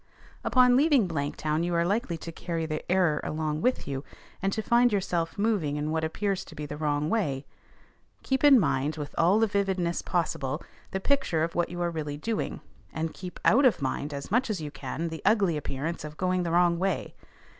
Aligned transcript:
Upon 0.43 0.75
leaving 0.75 1.07
Blanktown 1.07 1.63
you 1.63 1.75
are 1.75 1.85
likely 1.85 2.17
to 2.17 2.31
carry 2.31 2.65
the 2.65 2.83
error 2.91 3.21
along 3.23 3.61
with 3.61 3.87
you, 3.87 4.03
and 4.41 4.51
to 4.51 4.63
find 4.63 4.91
yourself 4.91 5.37
moving 5.37 5.75
in 5.75 5.91
what 5.91 6.03
appears 6.03 6.43
to 6.45 6.55
be 6.55 6.65
the 6.65 6.75
wrong 6.75 7.07
way. 7.07 7.45
Keep 8.23 8.43
in 8.43 8.59
mind 8.59 8.95
with 8.97 9.13
all 9.15 9.37
the 9.37 9.45
vividness 9.45 10.01
possible, 10.01 10.59
the 10.89 10.99
picture 10.99 11.43
of 11.43 11.53
what 11.53 11.69
you 11.69 11.79
are 11.83 11.91
really 11.91 12.17
doing, 12.17 12.61
and 12.91 13.13
keep 13.13 13.39
out 13.45 13.63
of 13.63 13.79
mind 13.79 14.11
as 14.11 14.31
much 14.31 14.49
as 14.49 14.59
you 14.59 14.71
can 14.71 15.09
the 15.09 15.21
ugly 15.23 15.55
appearance 15.55 16.03
of 16.03 16.17
going 16.17 16.41
the 16.41 16.51
wrong 16.51 16.79
way. 16.79 17.13